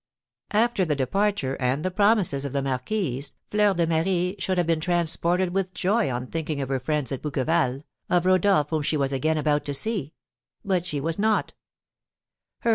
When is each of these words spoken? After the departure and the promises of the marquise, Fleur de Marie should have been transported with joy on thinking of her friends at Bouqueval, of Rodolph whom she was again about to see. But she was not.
After 0.53 0.83
the 0.83 0.95
departure 0.95 1.55
and 1.59 1.85
the 1.85 1.91
promises 1.91 2.43
of 2.43 2.53
the 2.53 2.63
marquise, 2.63 3.35
Fleur 3.51 3.75
de 3.75 3.85
Marie 3.85 4.35
should 4.39 4.57
have 4.57 4.65
been 4.65 4.79
transported 4.79 5.53
with 5.53 5.75
joy 5.75 6.09
on 6.11 6.25
thinking 6.25 6.59
of 6.59 6.69
her 6.69 6.79
friends 6.79 7.11
at 7.11 7.21
Bouqueval, 7.21 7.83
of 8.09 8.25
Rodolph 8.25 8.71
whom 8.71 8.81
she 8.81 8.97
was 8.97 9.13
again 9.13 9.37
about 9.37 9.63
to 9.65 9.75
see. 9.75 10.15
But 10.65 10.87
she 10.87 10.99
was 10.99 11.19
not. 11.19 11.53